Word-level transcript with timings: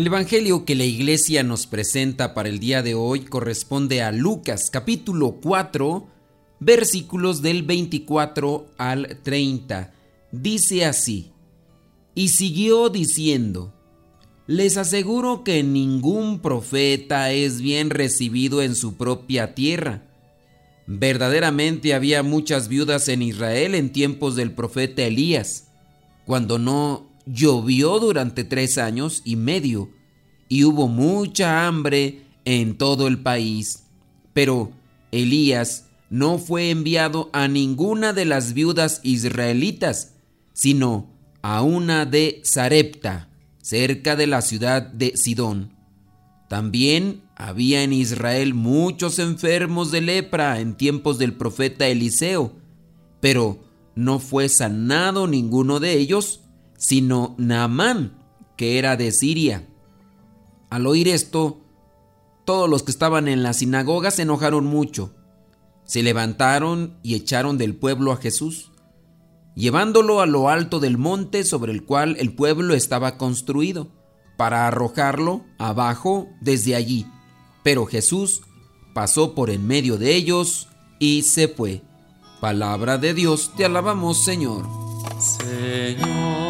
El 0.00 0.06
Evangelio 0.06 0.64
que 0.64 0.76
la 0.76 0.86
iglesia 0.86 1.42
nos 1.42 1.66
presenta 1.66 2.32
para 2.32 2.48
el 2.48 2.58
día 2.58 2.82
de 2.82 2.94
hoy 2.94 3.20
corresponde 3.20 4.00
a 4.00 4.12
Lucas 4.12 4.70
capítulo 4.70 5.40
4 5.42 6.06
versículos 6.58 7.42
del 7.42 7.64
24 7.64 8.66
al 8.78 9.18
30. 9.22 9.92
Dice 10.32 10.86
así, 10.86 11.32
y 12.14 12.28
siguió 12.28 12.88
diciendo, 12.88 13.74
les 14.46 14.78
aseguro 14.78 15.44
que 15.44 15.62
ningún 15.62 16.40
profeta 16.40 17.30
es 17.32 17.60
bien 17.60 17.90
recibido 17.90 18.62
en 18.62 18.76
su 18.76 18.96
propia 18.96 19.54
tierra. 19.54 20.04
Verdaderamente 20.86 21.92
había 21.92 22.22
muchas 22.22 22.68
viudas 22.68 23.06
en 23.08 23.20
Israel 23.20 23.74
en 23.74 23.92
tiempos 23.92 24.34
del 24.34 24.52
profeta 24.52 25.02
Elías, 25.02 25.68
cuando 26.24 26.58
no 26.58 27.09
llovió 27.32 27.98
durante 27.98 28.44
tres 28.44 28.78
años 28.78 29.22
y 29.24 29.36
medio 29.36 29.90
y 30.48 30.64
hubo 30.64 30.88
mucha 30.88 31.66
hambre 31.66 32.24
en 32.44 32.76
todo 32.76 33.06
el 33.06 33.18
país. 33.18 33.84
Pero 34.32 34.72
Elías 35.12 35.86
no 36.08 36.38
fue 36.38 36.70
enviado 36.70 37.30
a 37.32 37.48
ninguna 37.48 38.12
de 38.12 38.24
las 38.24 38.52
viudas 38.52 39.00
israelitas, 39.04 40.14
sino 40.52 41.08
a 41.42 41.62
una 41.62 42.04
de 42.04 42.40
Sarepta, 42.44 43.28
cerca 43.62 44.16
de 44.16 44.26
la 44.26 44.42
ciudad 44.42 44.82
de 44.82 45.16
Sidón. 45.16 45.72
También 46.48 47.22
había 47.36 47.84
en 47.84 47.92
Israel 47.92 48.54
muchos 48.54 49.20
enfermos 49.20 49.92
de 49.92 50.00
lepra 50.00 50.58
en 50.60 50.74
tiempos 50.74 51.18
del 51.18 51.34
profeta 51.34 51.86
Eliseo, 51.86 52.56
pero 53.20 53.62
no 53.94 54.18
fue 54.18 54.48
sanado 54.48 55.28
ninguno 55.28 55.78
de 55.78 55.92
ellos, 55.92 56.40
sino 56.80 57.34
Naamán, 57.36 58.16
que 58.56 58.78
era 58.78 58.96
de 58.96 59.12
Siria. 59.12 59.68
Al 60.70 60.86
oír 60.86 61.08
esto, 61.08 61.60
todos 62.46 62.70
los 62.70 62.82
que 62.82 62.90
estaban 62.90 63.28
en 63.28 63.42
la 63.42 63.52
sinagoga 63.52 64.10
se 64.10 64.22
enojaron 64.22 64.64
mucho. 64.64 65.14
Se 65.84 66.02
levantaron 66.02 66.98
y 67.02 67.16
echaron 67.16 67.58
del 67.58 67.76
pueblo 67.76 68.12
a 68.12 68.16
Jesús, 68.16 68.72
llevándolo 69.54 70.22
a 70.22 70.26
lo 70.26 70.48
alto 70.48 70.80
del 70.80 70.96
monte 70.96 71.44
sobre 71.44 71.72
el 71.72 71.84
cual 71.84 72.16
el 72.18 72.34
pueblo 72.34 72.74
estaba 72.74 73.18
construido, 73.18 73.92
para 74.38 74.66
arrojarlo 74.66 75.44
abajo 75.58 76.28
desde 76.40 76.76
allí. 76.76 77.06
Pero 77.62 77.84
Jesús 77.84 78.40
pasó 78.94 79.34
por 79.34 79.50
en 79.50 79.66
medio 79.66 79.98
de 79.98 80.14
ellos 80.14 80.66
y 80.98 81.22
se 81.22 81.46
fue. 81.46 81.82
Palabra 82.40 82.96
de 82.96 83.12
Dios, 83.12 83.52
te 83.54 83.66
alabamos 83.66 84.24
Señor. 84.24 84.66
Señor 85.18 86.49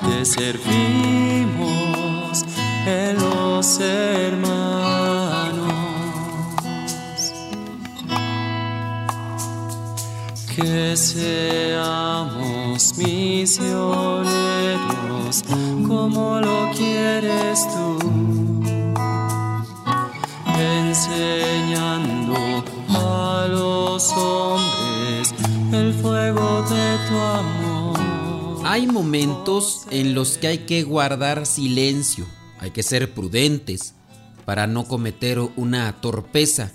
te 0.00 0.24
servimos 0.24 1.58
en 2.86 3.16
los 3.16 3.80
hermanos. 3.80 4.58
Que 10.54 10.96
seamos 10.96 12.18
misioneros 12.98 14.24
como 15.86 16.40
lo 16.40 16.70
quieres 16.72 17.66
tú 17.68 18.37
Hay 28.78 28.86
momentos 28.86 29.88
en 29.90 30.14
los 30.14 30.38
que 30.38 30.46
hay 30.46 30.58
que 30.58 30.84
guardar 30.84 31.46
silencio, 31.46 32.28
hay 32.60 32.70
que 32.70 32.84
ser 32.84 33.12
prudentes 33.12 33.96
para 34.44 34.68
no 34.68 34.84
cometer 34.84 35.40
una 35.56 36.00
torpeza. 36.00 36.70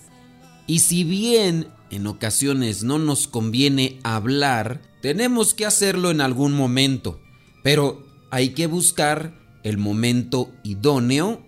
Y 0.68 0.80
si 0.80 1.06
bien 1.06 1.70
en 1.92 2.06
ocasiones 2.08 2.84
no 2.84 3.00
nos 3.00 3.30
conviene 3.30 4.00
hablar, 4.04 4.82
tenemos 5.02 5.54
que 5.54 5.66
hacerlo 5.66 6.12
en 6.12 6.20
algún 6.20 6.52
momento, 6.52 7.22
pero 7.64 8.06
hay 8.32 8.50
que 8.50 8.68
buscar 8.68 9.40
el 9.64 9.78
momento 9.78 10.52
idóneo, 10.66 11.42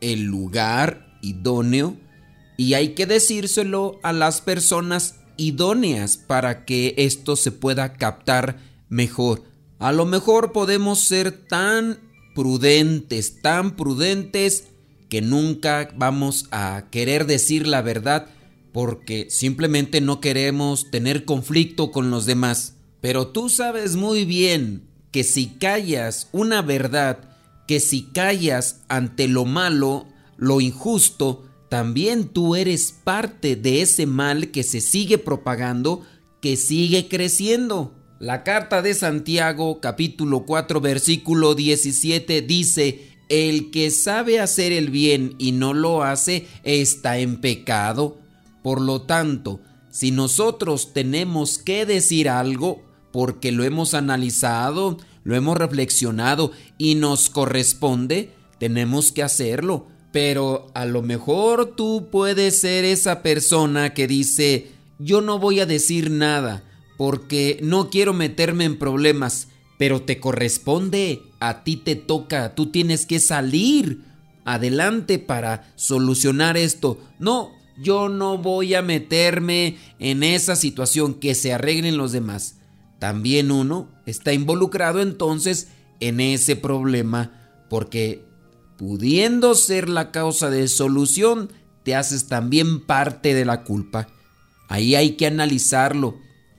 el 0.00 0.22
lugar 0.22 1.18
idóneo 1.20 1.98
y 2.56 2.72
hay 2.72 2.94
que 2.94 3.04
decírselo 3.04 4.00
a 4.02 4.14
las 4.14 4.40
personas 4.40 5.16
idóneas 5.36 6.16
para 6.16 6.64
que 6.64 6.94
esto 6.96 7.36
se 7.36 7.52
pueda 7.52 7.92
captar 7.92 8.58
mejor. 8.88 9.57
A 9.78 9.92
lo 9.92 10.06
mejor 10.06 10.52
podemos 10.52 11.00
ser 11.00 11.32
tan 11.46 12.00
prudentes, 12.34 13.40
tan 13.42 13.76
prudentes 13.76 14.68
que 15.08 15.22
nunca 15.22 15.90
vamos 15.96 16.46
a 16.50 16.86
querer 16.90 17.26
decir 17.26 17.66
la 17.66 17.82
verdad 17.82 18.28
porque 18.72 19.28
simplemente 19.30 20.00
no 20.00 20.20
queremos 20.20 20.90
tener 20.90 21.24
conflicto 21.24 21.90
con 21.90 22.10
los 22.10 22.26
demás. 22.26 22.74
Pero 23.00 23.28
tú 23.28 23.48
sabes 23.48 23.96
muy 23.96 24.24
bien 24.24 24.88
que 25.10 25.24
si 25.24 25.46
callas 25.46 26.28
una 26.32 26.62
verdad, 26.62 27.36
que 27.66 27.80
si 27.80 28.02
callas 28.02 28.82
ante 28.88 29.28
lo 29.28 29.44
malo, 29.44 30.06
lo 30.36 30.60
injusto, 30.60 31.44
también 31.68 32.28
tú 32.28 32.56
eres 32.56 32.94
parte 33.04 33.56
de 33.56 33.82
ese 33.82 34.06
mal 34.06 34.50
que 34.50 34.62
se 34.62 34.80
sigue 34.80 35.18
propagando, 35.18 36.02
que 36.40 36.56
sigue 36.56 37.08
creciendo. 37.08 37.97
La 38.20 38.42
carta 38.42 38.82
de 38.82 38.94
Santiago 38.94 39.80
capítulo 39.80 40.44
4 40.44 40.80
versículo 40.80 41.54
17 41.54 42.42
dice, 42.42 43.12
el 43.28 43.70
que 43.70 43.92
sabe 43.92 44.40
hacer 44.40 44.72
el 44.72 44.90
bien 44.90 45.36
y 45.38 45.52
no 45.52 45.72
lo 45.72 46.02
hace 46.02 46.48
está 46.64 47.18
en 47.18 47.40
pecado. 47.40 48.18
Por 48.64 48.80
lo 48.80 49.02
tanto, 49.02 49.60
si 49.90 50.10
nosotros 50.10 50.92
tenemos 50.92 51.58
que 51.58 51.86
decir 51.86 52.28
algo, 52.28 52.82
porque 53.12 53.52
lo 53.52 53.62
hemos 53.62 53.94
analizado, 53.94 54.98
lo 55.22 55.36
hemos 55.36 55.56
reflexionado 55.56 56.50
y 56.76 56.96
nos 56.96 57.30
corresponde, 57.30 58.32
tenemos 58.58 59.12
que 59.12 59.22
hacerlo 59.22 59.86
pero 60.10 60.70
a 60.74 60.86
lo 60.86 61.02
mejor 61.02 61.76
tú 61.76 62.08
puedes 62.10 62.60
ser 62.60 62.84
esa 62.84 63.22
persona 63.22 63.92
que 63.92 64.06
dice, 64.06 64.68
yo 64.98 65.20
no 65.20 65.38
voy 65.38 65.60
a 65.60 65.66
decir 65.66 66.10
nada 66.10 66.64
porque 66.98 67.58
no 67.62 67.88
quiero 67.88 68.12
meterme 68.12 68.64
en 68.64 68.78
problemas, 68.78 69.48
pero 69.78 70.02
te 70.02 70.20
corresponde, 70.20 71.22
a 71.40 71.64
ti 71.64 71.76
te 71.76 71.96
toca, 71.96 72.54
tú 72.54 72.66
tienes 72.66 73.06
que 73.06 73.20
salir 73.20 74.02
adelante 74.44 75.18
para 75.18 75.72
solucionar 75.76 76.56
esto. 76.56 76.98
No, 77.18 77.52
yo 77.80 78.08
no 78.08 78.36
voy 78.36 78.74
a 78.74 78.82
meterme 78.82 79.78
en 79.98 80.24
esa 80.24 80.56
situación 80.56 81.14
que 81.14 81.34
se 81.34 81.54
arreglen 81.54 81.96
los 81.96 82.12
demás. 82.12 82.56
También 82.98 83.52
uno 83.52 83.88
está 84.04 84.32
involucrado 84.32 85.00
entonces 85.00 85.68
en 86.00 86.18
ese 86.18 86.56
problema 86.56 87.64
porque 87.70 88.24
pudiendo 88.76 89.54
ser 89.54 89.88
la 89.88 90.10
causa 90.10 90.50
de 90.50 90.66
solución, 90.66 91.52
te 91.84 91.94
haces 91.94 92.26
también 92.26 92.84
parte 92.84 93.34
de 93.34 93.44
la 93.44 93.62
culpa. 93.62 94.08
Ahí 94.68 94.96
hay 94.96 95.12
que 95.12 95.26
analizarlo. 95.26 96.16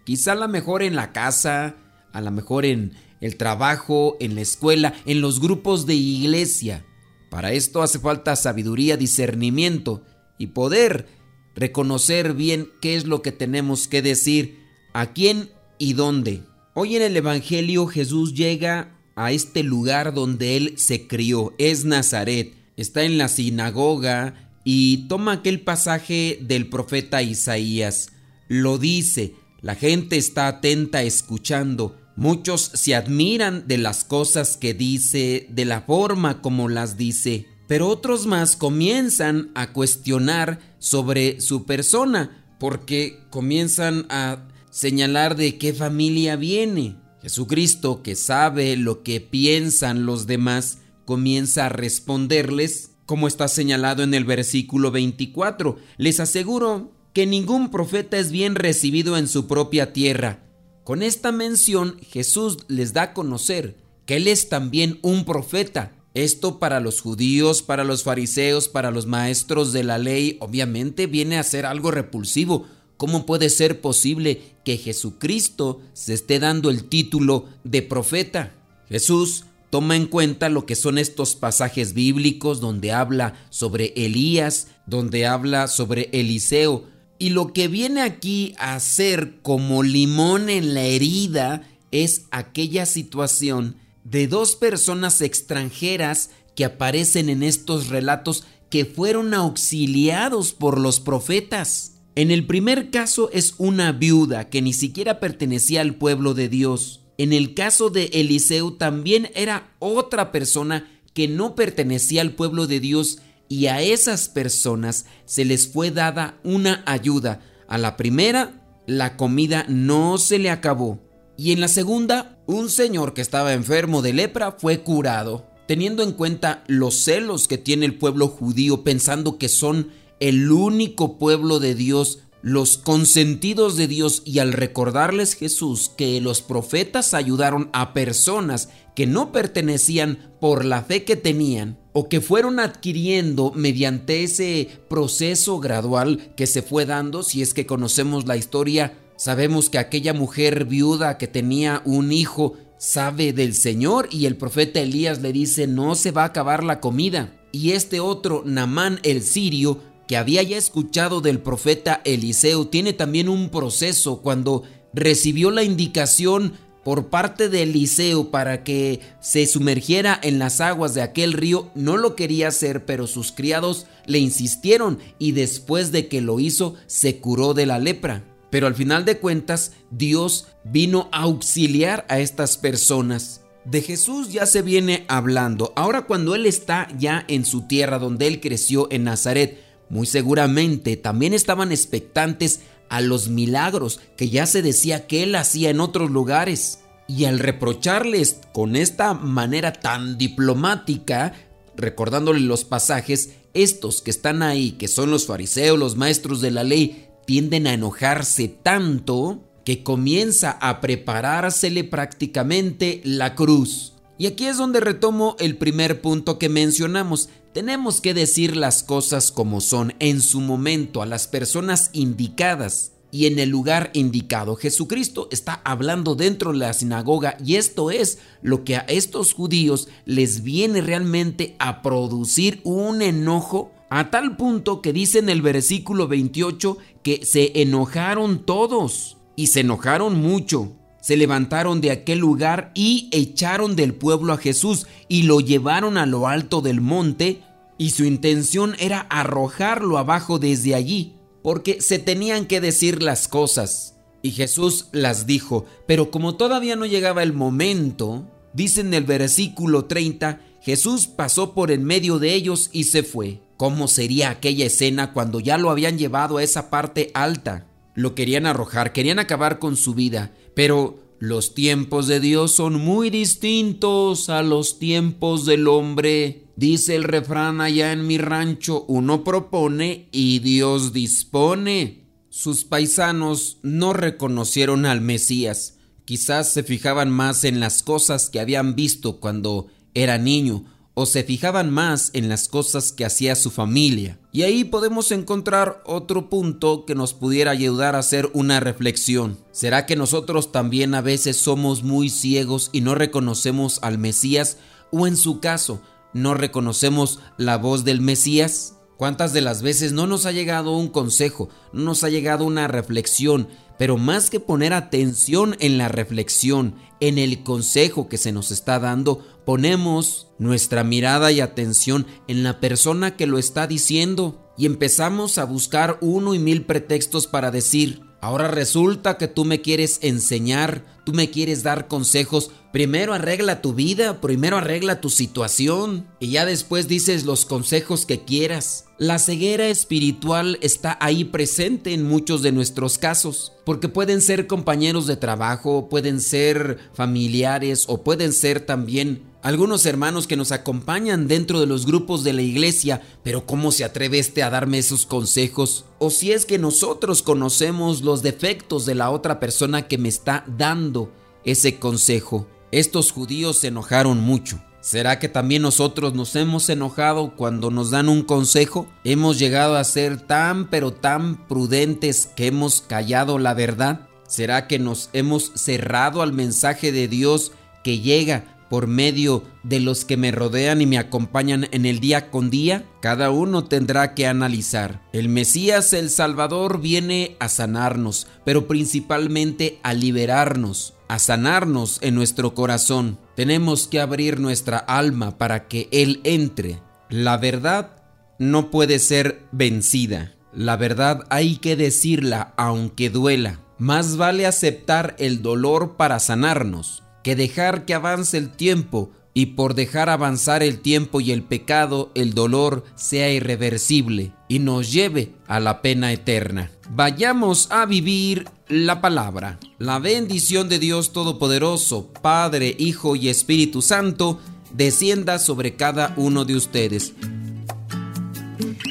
Quizá 0.10 0.32
a 0.32 0.36
lo 0.36 0.48
mejor 0.48 0.82
en 0.82 0.96
la 0.96 1.12
casa, 1.12 1.76
a 2.14 2.20
lo 2.20 2.32
mejor 2.32 2.66
en 2.66 2.94
el 3.22 3.38
trabajo, 3.38 4.18
en 4.20 4.34
la 4.34 4.42
escuela, 4.42 4.96
en 5.06 5.22
los 5.22 5.40
grupos 5.40 5.86
de 5.86 5.94
iglesia. 5.94 6.84
Para 7.30 7.54
esto 7.54 7.84
hace 7.84 8.00
falta 8.00 8.36
sabiduría, 8.36 8.98
discernimiento 8.98 10.04
y 10.40 10.48
poder 10.48 11.06
reconocer 11.54 12.34
bien 12.34 12.72
qué 12.82 12.96
es 12.96 13.06
lo 13.06 13.22
que 13.22 13.32
tenemos 13.32 13.88
que 13.88 14.02
decir, 14.02 14.58
a 14.94 15.14
quién 15.14 15.52
y 15.78 15.94
dónde. 15.94 16.42
Hoy 16.74 16.96
en 16.96 17.04
el 17.04 17.16
Evangelio 17.16 17.86
Jesús 17.86 18.34
llega 18.34 18.98
a 19.16 19.32
este 19.32 19.62
lugar 19.62 20.16
donde 20.16 20.58
él 20.58 20.74
se 20.80 21.06
crió, 21.06 21.54
es 21.60 21.86
Nazaret, 21.86 22.56
está 22.78 23.04
en 23.04 23.20
la 23.20 23.28
sinagoga 23.28 24.50
y 24.64 25.08
toma 25.08 25.34
aquel 25.34 25.62
pasaje 25.62 26.40
del 26.42 26.68
profeta 26.68 27.22
Isaías, 27.22 28.12
lo 28.48 28.80
dice, 28.80 29.36
la 29.62 29.76
gente 29.76 30.18
está 30.18 30.48
atenta 30.48 31.04
escuchando, 31.04 31.98
muchos 32.16 32.72
se 32.74 32.96
admiran 32.96 33.68
de 33.68 33.78
las 33.78 34.04
cosas 34.04 34.58
que 34.58 34.74
dice, 34.74 35.48
de 35.50 35.66
la 35.66 35.82
forma 35.82 36.42
como 36.42 36.70
las 36.70 36.98
dice, 36.98 37.48
pero 37.68 37.88
otros 37.88 38.26
más 38.26 38.56
comienzan 38.56 39.52
a 39.56 39.74
cuestionar 39.74 40.60
sobre 40.80 41.40
su 41.40 41.66
persona, 41.66 42.46
porque 42.60 43.20
comienzan 43.30 44.06
a 44.10 44.48
señalar 44.70 45.36
de 45.36 45.58
qué 45.58 45.74
familia 45.74 46.36
viene. 46.36 46.98
Jesucristo, 47.22 48.02
que 48.02 48.16
sabe 48.16 48.76
lo 48.76 49.04
que 49.04 49.22
piensan 49.22 50.06
los 50.06 50.26
demás, 50.26 50.80
comienza 51.06 51.66
a 51.66 51.70
responderles, 51.70 52.92
como 53.06 53.28
está 53.28 53.48
señalado 53.48 54.04
en 54.04 54.14
el 54.14 54.26
versículo 54.26 54.92
24. 54.92 55.78
Les 55.98 56.20
aseguro 56.20 56.92
que 57.14 57.26
ningún 57.26 57.72
profeta 57.72 58.18
es 58.18 58.32
bien 58.32 58.56
recibido 58.56 59.18
en 59.18 59.28
su 59.28 59.48
propia 59.48 59.94
tierra. 59.94 60.44
Con 60.84 61.04
esta 61.04 61.32
mención 61.32 62.00
Jesús 62.10 62.58
les 62.68 62.94
da 62.94 63.02
a 63.04 63.14
conocer 63.14 63.78
que 64.06 64.16
Él 64.18 64.28
es 64.28 64.50
también 64.50 65.00
un 65.02 65.26
profeta. 65.26 65.96
Esto 66.14 66.60
para 66.60 66.80
los 66.80 67.02
judíos, 67.02 67.62
para 67.62 67.84
los 67.84 68.04
fariseos, 68.04 68.68
para 68.68 68.90
los 68.92 69.06
maestros 69.06 69.74
de 69.74 69.84
la 69.84 69.98
ley, 69.98 70.38
obviamente 70.40 71.06
viene 71.06 71.38
a 71.38 71.44
ser 71.44 71.66
algo 71.66 71.92
repulsivo, 71.92 72.66
¿Cómo 73.00 73.26
puede 73.26 73.50
ser 73.50 73.80
posible 73.80 74.42
que 74.66 74.76
Jesucristo 74.76 75.80
se 75.94 76.14
esté 76.14 76.38
dando 76.38 76.70
el 76.70 76.90
título 76.90 77.46
de 77.64 77.82
profeta? 77.82 78.52
Jesús 78.90 79.46
toma 79.70 79.96
en 79.96 80.06
cuenta 80.06 80.50
lo 80.50 80.66
que 80.66 80.76
son 80.76 80.98
estos 80.98 81.36
pasajes 81.36 81.94
bíblicos 81.94 82.60
donde 82.60 82.92
habla 82.92 83.36
sobre 83.52 83.94
Elías, 83.96 84.68
donde 84.86 85.26
habla 85.26 85.70
sobre 85.70 86.10
Eliseo, 86.12 86.84
y 87.20 87.32
lo 87.32 87.52
que 87.52 87.68
viene 87.68 88.02
aquí 88.02 88.56
a 88.58 88.80
ser 88.80 89.42
como 89.42 89.84
limón 89.84 90.50
en 90.50 90.74
la 90.74 90.84
herida 90.84 91.68
es 91.92 92.26
aquella 92.32 92.86
situación 92.86 93.76
de 94.06 94.28
dos 94.28 94.56
personas 94.56 95.22
extranjeras 95.22 96.30
que 96.56 96.64
aparecen 96.64 97.30
en 97.30 97.44
estos 97.44 97.90
relatos 97.90 98.46
que 98.70 98.86
fueron 98.86 99.34
auxiliados 99.34 100.54
por 100.54 100.80
los 100.80 101.02
profetas. 101.02 101.96
En 102.16 102.32
el 102.32 102.46
primer 102.46 102.90
caso 102.90 103.30
es 103.34 103.56
una 103.58 103.92
viuda 103.92 104.50
que 104.50 104.62
ni 104.62 104.74
siquiera 104.74 105.20
pertenecía 105.20 105.82
al 105.82 105.96
pueblo 105.96 106.34
de 106.34 106.48
Dios. 106.48 107.02
En 107.18 107.34
el 107.34 107.54
caso 107.54 107.90
de 107.90 108.06
Eliseo 108.14 108.74
también 108.74 109.30
era 109.36 109.74
otra 109.80 110.32
persona 110.32 110.90
que 111.14 111.28
no 111.28 111.56
pertenecía 111.56 112.22
al 112.22 112.32
pueblo 112.32 112.66
de 112.66 112.80
Dios 112.80 113.20
y 113.50 113.66
a 113.66 113.82
esas 113.82 114.30
personas 114.30 115.06
se 115.26 115.44
les 115.44 115.68
fue 115.68 115.92
dada 115.92 116.40
una 116.44 116.84
ayuda. 116.86 117.42
A 117.68 117.78
la 117.80 117.98
primera, 117.98 118.62
la 118.86 119.18
comida 119.18 119.66
no 119.68 120.18
se 120.20 120.38
le 120.40 120.52
acabó. 120.52 121.00
Y 121.36 121.52
en 121.52 121.60
la 121.60 121.68
segunda, 121.68 122.38
un 122.46 122.70
señor 122.70 123.14
que 123.14 123.22
estaba 123.22 123.54
enfermo 123.54 124.02
de 124.02 124.14
lepra 124.14 124.52
fue 124.52 124.82
curado. 124.82 125.48
Teniendo 125.68 126.04
en 126.04 126.14
cuenta 126.14 126.64
los 126.68 126.96
celos 127.04 127.48
que 127.48 127.58
tiene 127.58 127.86
el 127.86 127.98
pueblo 127.98 128.28
judío 128.28 128.84
pensando 128.84 129.38
que 129.38 129.50
son 129.50 129.90
el 130.20 130.52
único 130.52 131.18
pueblo 131.18 131.60
de 131.60 131.76
Dios, 131.76 132.20
los 132.42 132.78
consentidos 132.78 133.78
de 133.78 133.88
Dios 133.88 134.22
y 134.26 134.40
al 134.40 134.54
recordarles 134.54 135.34
Jesús 135.34 135.92
que 135.96 136.22
los 136.22 136.42
profetas 136.42 137.14
ayudaron 137.14 137.70
a 137.74 137.94
personas 137.94 138.70
que 138.96 139.06
no 139.08 139.32
pertenecían 139.32 140.34
por 140.40 140.66
la 140.66 140.84
fe 140.84 141.04
que 141.04 141.16
tenían 141.16 141.78
o 141.94 142.10
que 142.10 142.22
fueron 142.22 142.60
adquiriendo 142.60 143.52
mediante 143.56 144.24
ese 144.24 144.70
proceso 144.90 145.60
gradual 145.60 146.34
que 146.36 146.48
se 146.48 146.62
fue 146.62 146.86
dando, 146.86 147.24
si 147.24 147.42
es 147.42 147.54
que 147.54 147.66
conocemos 147.66 148.28
la 148.28 148.38
historia, 148.38 148.98
sabemos 149.18 149.70
que 149.70 149.80
aquella 149.80 150.14
mujer 150.14 150.66
viuda 150.66 151.18
que 151.18 151.28
tenía 151.28 151.82
un 151.86 152.12
hijo 152.12 152.54
sabe 152.78 153.34
del 153.34 153.54
Señor 153.54 154.08
y 154.12 154.26
el 154.26 154.38
profeta 154.38 154.80
Elías 154.80 155.22
le 155.22 155.34
dice 155.34 155.68
no 155.68 155.96
se 155.96 156.12
va 156.12 156.24
a 156.24 156.28
acabar 156.28 156.64
la 156.64 156.80
comida. 156.80 157.36
Y 157.52 157.72
este 157.72 158.00
otro, 158.00 158.44
Namán 158.46 159.00
el 159.04 159.22
sirio, 159.24 159.80
que 160.08 160.18
había 160.18 160.42
ya 160.42 160.58
escuchado 160.58 161.22
del 161.22 161.40
profeta 161.40 162.02
Eliseo 162.04 162.68
tiene 162.68 162.94
también 162.94 163.30
un 163.30 163.50
proceso 163.50 164.22
cuando 164.22 164.64
recibió 164.94 165.52
la 165.52 165.64
indicación 165.64 166.54
por 166.84 167.08
parte 167.08 167.50
de 167.50 167.64
Eliseo 167.64 168.32
para 168.32 168.64
que 168.64 169.02
se 169.20 169.46
sumergiera 169.46 170.20
en 170.22 170.40
las 170.40 170.62
aguas 170.62 170.94
de 170.94 171.02
aquel 171.02 171.34
río, 171.34 171.70
no 171.76 171.98
lo 171.98 172.16
quería 172.16 172.48
hacer, 172.48 172.86
pero 172.86 173.08
sus 173.08 173.32
criados 173.32 173.88
le 174.06 174.20
insistieron 174.20 175.00
y 175.18 175.34
después 175.34 175.92
de 175.92 176.08
que 176.08 176.22
lo 176.22 176.40
hizo 176.40 176.76
se 176.88 177.20
curó 177.20 177.54
de 177.54 177.66
la 177.66 177.80
lepra. 177.80 178.24
Pero 178.50 178.68
al 178.68 178.76
final 178.76 179.06
de 179.06 179.20
cuentas, 179.20 179.74
Dios 179.92 180.48
vino 180.64 181.10
a 181.12 181.22
auxiliar 181.22 182.06
a 182.10 182.20
estas 182.20 182.58
personas. 182.58 183.42
De 183.66 183.82
Jesús 183.82 184.32
ya 184.32 184.46
se 184.46 184.62
viene 184.62 185.06
hablando. 185.08 185.74
Ahora 185.76 186.04
cuando 186.04 186.34
Él 186.34 186.46
está 186.46 186.88
ya 186.98 187.26
en 187.28 187.46
su 187.46 187.68
tierra 187.68 188.00
donde 188.00 188.26
Él 188.26 188.40
creció 188.40 188.88
en 188.92 189.04
Nazaret, 189.04 189.60
muy 189.90 190.06
seguramente 190.08 190.98
también 190.98 191.34
estaban 191.34 191.72
expectantes 191.72 192.62
a 192.90 193.02
los 193.02 193.30
milagros 193.30 194.00
que 194.18 194.30
ya 194.30 194.46
se 194.46 194.62
decía 194.62 195.08
que 195.08 195.24
él 195.24 195.36
hacía 195.36 195.70
en 195.70 195.80
otros 195.80 196.12
lugares. 196.12 196.80
Y 197.08 197.26
al 197.26 197.40
reprocharles 197.40 198.42
con 198.54 198.76
esta 198.76 199.14
manera 199.14 199.74
tan 199.74 200.18
diplomática, 200.18 201.34
recordándole 201.76 202.42
los 202.42 202.66
pasajes, 202.66 203.32
estos 203.54 204.02
que 204.02 204.12
están 204.12 204.44
ahí, 204.44 204.74
que 204.74 204.88
son 204.88 205.10
los 205.10 205.26
fariseos, 205.26 205.80
los 205.80 205.96
maestros 205.96 206.42
de 206.42 206.52
la 206.52 206.64
ley, 206.64 207.08
tienden 207.26 207.68
a 207.68 207.74
enojarse 207.74 208.48
tanto 208.48 209.44
que 209.66 209.84
comienza 209.84 210.52
a 210.52 210.82
preparársele 210.82 211.84
prácticamente 211.84 213.02
la 213.04 213.36
cruz. 213.36 213.94
Y 214.18 214.28
aquí 214.28 214.48
es 214.48 214.58
donde 214.58 214.80
retomo 214.80 215.36
el 215.40 215.56
primer 215.58 216.02
punto 216.02 216.38
que 216.38 216.50
mencionamos. 216.50 217.30
Tenemos 217.54 218.00
que 218.00 218.14
decir 218.14 218.56
las 218.56 218.84
cosas 218.84 219.32
como 219.32 219.60
son 219.60 219.96
en 220.00 220.22
su 220.22 220.40
momento 220.40 221.02
a 221.02 221.08
las 221.08 221.28
personas 221.28 221.90
indicadas 221.94 222.92
y 223.12 223.26
en 223.26 223.40
el 223.40 223.50
lugar 223.50 223.90
indicado. 223.94 224.56
Jesucristo 224.56 225.28
está 225.32 225.62
hablando 225.66 226.14
dentro 226.14 226.52
de 226.52 226.60
la 226.60 226.74
sinagoga 226.74 227.38
y 227.44 227.56
esto 227.56 227.90
es 227.90 228.20
lo 228.44 228.64
que 228.64 228.76
a 228.76 228.82
estos 228.82 229.34
judíos 229.34 229.88
les 230.06 230.44
viene 230.44 230.82
realmente 230.82 231.56
a 231.58 231.82
producir 231.82 232.62
un 232.64 233.02
enojo 233.02 233.72
a 233.90 234.12
tal 234.12 234.38
punto 234.38 234.84
que 234.84 234.94
dice 234.94 235.18
en 235.18 235.30
el 235.30 235.42
versículo 235.42 236.08
28 236.08 236.78
que 237.02 237.26
se 237.26 237.64
enojaron 237.64 238.46
todos 238.46 239.18
y 239.36 239.48
se 239.48 239.62
enojaron 239.62 240.22
mucho 240.22 240.76
se 241.10 241.18
levantaron 241.18 241.82
de 241.82 241.90
aquel 241.90 242.20
lugar 242.20 242.70
y 242.76 243.10
echaron 243.12 243.76
del 243.76 243.96
pueblo 243.96 244.32
a 244.32 244.38
Jesús 244.38 244.86
y 245.08 245.24
lo 245.24 245.40
llevaron 245.40 245.98
a 245.98 246.06
lo 246.06 246.28
alto 246.28 246.62
del 246.62 246.82
monte 246.82 247.42
y 247.80 247.90
su 247.90 248.06
intención 248.06 248.76
era 248.78 249.00
arrojarlo 249.10 249.98
abajo 249.98 250.38
desde 250.38 250.76
allí, 250.76 251.16
porque 251.42 251.82
se 251.82 251.98
tenían 251.98 252.46
que 252.46 252.62
decir 252.62 253.02
las 253.02 253.28
cosas. 253.28 253.96
Y 254.22 254.34
Jesús 254.34 254.90
las 254.92 255.26
dijo, 255.26 255.66
pero 255.88 256.12
como 256.12 256.36
todavía 256.36 256.76
no 256.76 256.86
llegaba 256.86 257.24
el 257.24 257.34
momento, 257.34 258.28
dice 258.54 258.82
en 258.82 258.94
el 258.94 259.06
versículo 259.06 259.86
30, 259.86 260.42
Jesús 260.62 261.08
pasó 261.08 261.56
por 261.56 261.72
en 261.72 261.86
medio 261.86 262.20
de 262.20 262.36
ellos 262.36 262.70
y 262.72 262.84
se 262.84 263.02
fue. 263.02 263.42
¿Cómo 263.58 263.88
sería 263.88 264.30
aquella 264.30 264.68
escena 264.68 265.12
cuando 265.12 265.40
ya 265.40 265.58
lo 265.58 265.72
habían 265.72 265.98
llevado 265.98 266.38
a 266.38 266.44
esa 266.44 266.70
parte 266.70 267.10
alta? 267.16 267.66
Lo 267.96 268.16
querían 268.16 268.46
arrojar, 268.46 268.94
querían 268.94 269.20
acabar 269.20 269.60
con 269.60 269.76
su 269.76 269.94
vida, 269.94 270.32
pero 270.60 271.00
los 271.20 271.54
tiempos 271.56 272.08
de 272.08 272.20
Dios 272.20 272.52
son 272.52 272.74
muy 272.74 273.10
distintos 273.10 274.28
a 274.28 274.44
los 274.44 274.78
tiempos 274.78 275.46
del 275.46 275.70
hombre. 275.70 276.48
Dice 276.58 276.98
el 276.98 277.06
refrán 277.06 277.62
allá 277.62 277.94
en 277.94 278.06
mi 278.06 278.18
rancho, 278.18 278.84
uno 278.90 279.24
propone 279.24 280.10
y 280.12 280.40
Dios 280.40 280.92
dispone. 280.92 282.04
Sus 282.30 282.66
paisanos 282.66 283.60
no 283.64 283.94
reconocieron 283.94 284.86
al 284.86 285.00
Mesías, 285.00 285.78
quizás 286.04 286.52
se 286.52 286.64
fijaban 286.64 287.10
más 287.10 287.46
en 287.46 287.62
las 287.62 287.82
cosas 287.82 288.30
que 288.30 288.42
habían 288.42 288.76
visto 288.76 289.22
cuando 289.22 289.68
era 289.94 290.18
niño 290.18 290.66
o 291.02 291.06
se 291.06 291.24
fijaban 291.24 291.72
más 291.72 292.10
en 292.12 292.28
las 292.28 292.50
cosas 292.50 292.92
que 292.92 293.06
hacía 293.06 293.38
su 293.38 293.52
familia. 293.52 294.20
Y 294.34 294.42
ahí 294.42 294.66
podemos 294.66 295.14
encontrar 295.14 295.82
otro 295.86 296.30
punto 296.30 296.84
que 296.86 296.94
nos 296.94 297.14
pudiera 297.14 297.52
ayudar 297.52 297.96
a 297.96 298.00
hacer 298.00 298.30
una 298.34 298.60
reflexión. 298.60 299.38
¿Será 299.54 299.86
que 299.86 299.96
nosotros 299.96 300.52
también 300.52 300.94
a 300.96 301.00
veces 301.00 301.38
somos 301.38 301.84
muy 301.84 302.10
ciegos 302.10 302.70
y 302.74 302.82
no 302.82 302.96
reconocemos 302.96 303.80
al 303.82 303.98
Mesías? 303.98 304.58
¿O 304.92 305.08
en 305.08 305.16
su 305.16 305.40
caso, 305.40 305.82
no 306.14 306.34
reconocemos 306.34 307.22
la 307.38 307.56
voz 307.56 307.86
del 307.86 308.02
Mesías? 308.02 308.76
¿Cuántas 308.98 309.32
de 309.32 309.40
las 309.40 309.62
veces 309.62 309.94
no 309.94 310.06
nos 310.06 310.26
ha 310.26 310.34
llegado 310.34 310.76
un 310.76 310.90
consejo, 310.90 311.48
no 311.72 311.84
nos 311.84 312.04
ha 312.04 312.10
llegado 312.10 312.44
una 312.44 312.68
reflexión? 312.68 313.48
Pero 313.80 313.98
más 313.98 314.30
que 314.30 314.42
poner 314.42 314.74
atención 314.74 315.56
en 315.62 315.78
la 315.78 315.88
reflexión, 315.88 316.76
en 317.00 317.18
el 317.18 317.44
consejo 317.44 318.10
que 318.10 318.18
se 318.18 318.34
nos 318.34 318.52
está 318.52 318.78
dando, 318.78 319.26
ponemos 319.46 320.28
nuestra 320.38 320.84
mirada 320.84 321.32
y 321.32 321.40
atención 321.40 322.06
en 322.28 322.44
la 322.44 322.60
persona 322.60 323.16
que 323.16 323.26
lo 323.26 323.40
está 323.40 323.68
diciendo 323.68 324.52
y 324.58 324.66
empezamos 324.66 325.38
a 325.38 325.46
buscar 325.46 325.98
uno 326.02 326.36
y 326.36 326.40
mil 326.40 326.66
pretextos 326.66 327.26
para 327.26 327.52
decir, 327.52 328.02
ahora 328.20 328.50
resulta 328.50 329.18
que 329.18 329.30
tú 329.30 329.46
me 329.46 329.62
quieres 329.62 330.00
enseñar, 330.02 330.99
tú 331.10 331.16
me 331.16 331.32
quieres 331.32 331.64
dar 331.64 331.88
consejos, 331.88 332.52
primero 332.72 333.16
arregla 333.16 333.64
tu 333.64 333.74
vida, 333.74 334.22
primero 334.22 334.58
arregla 334.58 335.02
tu 335.02 335.10
situación 335.10 336.06
y 336.20 336.30
ya 336.30 336.46
después 336.46 336.88
dices 336.88 337.24
los 337.26 337.46
consejos 337.46 338.06
que 338.06 338.26
quieras. 338.26 338.86
La 339.00 339.18
ceguera 339.18 339.70
espiritual 339.70 340.60
está 340.62 341.00
ahí 341.02 341.24
presente 341.24 341.96
en 341.96 342.04
muchos 342.04 342.44
de 342.44 342.52
nuestros 342.52 343.00
casos, 343.00 343.54
porque 343.66 343.90
pueden 343.90 344.22
ser 344.22 344.46
compañeros 344.46 345.08
de 345.08 345.18
trabajo, 345.18 345.90
pueden 345.90 346.22
ser 346.22 346.78
familiares 346.94 347.86
o 347.88 348.04
pueden 348.04 348.32
ser 348.32 348.60
también 348.60 349.24
algunos 349.42 349.86
hermanos 349.86 350.28
que 350.28 350.36
nos 350.36 350.52
acompañan 350.52 351.28
dentro 351.28 351.60
de 351.60 351.66
los 351.66 351.86
grupos 351.86 352.24
de 352.24 352.34
la 352.34 352.42
iglesia, 352.42 353.02
pero 353.24 353.46
¿cómo 353.46 353.72
se 353.72 353.86
atreve 353.86 354.20
este 354.20 354.44
a 354.44 354.50
darme 354.50 354.80
esos 354.80 355.06
consejos? 355.06 355.86
O 355.98 356.10
si 356.10 356.32
es 356.32 356.46
que 356.46 356.58
nosotros 356.58 357.22
conocemos 357.22 358.02
los 358.02 358.22
defectos 358.22 358.86
de 358.86 358.96
la 358.96 359.10
otra 359.12 359.40
persona 359.40 359.88
que 359.88 359.98
me 359.98 360.10
está 360.10 360.44
dando 360.46 361.12
ese 361.46 361.80
consejo. 361.80 362.48
Estos 362.72 363.12
judíos 363.12 363.58
se 363.58 363.68
enojaron 363.68 364.20
mucho. 364.20 364.62
¿Será 364.82 365.20
que 365.20 365.28
también 365.28 365.62
nosotros 365.62 366.14
nos 366.14 366.36
hemos 366.36 366.70
enojado 366.70 367.36
cuando 367.36 367.70
nos 367.72 367.92
dan 367.92 368.08
un 368.08 368.24
consejo? 368.24 368.88
¿Hemos 369.04 369.38
llegado 369.38 369.76
a 369.76 369.84
ser 369.84 370.20
tan 370.22 370.70
pero 370.70 370.94
tan 370.94 371.48
prudentes 371.48 372.28
que 372.36 372.48
hemos 372.48 372.82
callado 372.82 373.40
la 373.40 373.54
verdad? 373.54 374.08
¿Será 374.28 374.68
que 374.68 374.80
nos 374.80 375.10
hemos 375.14 375.52
cerrado 375.56 376.22
al 376.22 376.34
mensaje 376.34 376.92
de 376.92 377.08
Dios 377.08 377.52
que 377.84 378.00
llega 378.00 378.59
por 378.70 378.88
medio 378.88 379.44
de 379.64 379.80
los 379.80 380.06
que 380.06 380.18
me 380.18 380.32
rodean 380.32 380.82
y 380.82 380.86
me 380.86 380.98
acompañan 380.98 381.68
en 381.72 381.86
el 381.86 382.00
día 382.00 382.30
con 382.30 382.50
día? 382.50 382.86
Cada 383.02 383.32
uno 383.32 383.66
tendrá 383.66 384.14
que 384.14 384.28
analizar. 384.28 385.02
El 385.12 385.30
Mesías, 385.30 385.94
el 385.94 386.10
Salvador, 386.10 386.80
viene 386.80 387.36
a 387.40 387.50
sanarnos, 387.50 388.28
pero 388.46 388.68
principalmente 388.68 389.80
a 389.84 389.94
liberarnos, 389.94 390.94
a 391.08 391.20
sanarnos 391.20 392.00
en 392.02 392.16
nuestro 392.16 392.54
corazón. 392.54 393.18
Tenemos 393.36 393.88
que 393.88 394.00
abrir 394.00 394.40
nuestra 394.40 394.78
alma 394.78 395.38
para 395.38 395.68
que 395.68 395.90
Él 395.92 396.22
entre. 396.24 396.80
La 397.10 397.38
verdad 397.38 398.04
no 398.38 398.70
puede 398.70 399.00
ser 399.00 399.44
vencida. 399.52 400.34
La 400.54 400.78
verdad 400.78 401.26
hay 401.30 401.58
que 401.58 401.76
decirla 401.76 402.54
aunque 402.58 403.10
duela. 403.10 403.60
Más 403.78 404.18
vale 404.18 404.46
aceptar 404.46 405.16
el 405.20 405.42
dolor 405.42 405.96
para 405.96 406.20
sanarnos 406.20 407.04
que 407.24 407.36
dejar 407.36 407.86
que 407.86 407.94
avance 407.94 408.38
el 408.38 408.50
tiempo 408.50 409.12
y 409.34 409.48
por 409.48 409.74
dejar 409.74 410.10
avanzar 410.10 410.64
el 410.64 410.80
tiempo 410.80 411.22
y 411.22 411.32
el 411.32 411.44
pecado, 411.44 412.12
el 412.16 412.34
dolor 412.34 412.84
sea 412.96 413.32
irreversible 413.32 414.34
y 414.48 414.60
nos 414.60 414.92
lleve 414.92 415.34
a 415.48 415.60
la 415.60 415.82
pena 415.82 416.12
eterna. 416.12 416.72
Vayamos 416.90 417.72
a 417.72 417.86
vivir 417.86 418.50
la 418.68 419.02
palabra. 419.02 419.60
La 419.78 420.00
bendición 420.00 420.68
de 420.68 420.80
Dios 420.80 421.14
Todopoderoso, 421.14 422.12
Padre, 422.22 422.76
Hijo 422.78 423.16
y 423.16 423.30
Espíritu 423.30 423.82
Santo, 423.82 424.40
descienda 424.74 425.40
sobre 425.40 425.76
cada 425.76 426.14
uno 426.18 426.46
de 426.46 426.56
ustedes. 426.56 427.14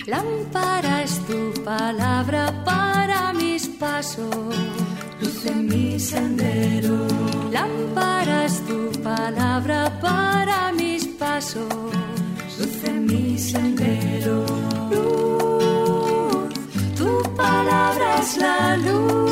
Lámpara 0.07 1.03
es 1.03 1.21
tu 1.27 1.63
palabra 1.63 2.65
para 2.65 3.33
mis 3.35 3.67
pasos, 3.69 4.55
mi 5.55 6.01
sendero. 6.01 7.07
Lámpara 7.59 8.47
tu 8.69 8.93
palabra 9.03 9.91
para 10.01 10.73
mis 10.73 11.07
pasos, 11.19 11.67
luz 12.57 12.85
en 12.85 13.07
mi 13.07 13.37
sendero. 13.37 14.45
Luz, 14.93 16.55
tu 16.97 17.11
palabra 17.35 18.07
es 18.21 18.37
la 18.37 18.77
luz 18.77 19.28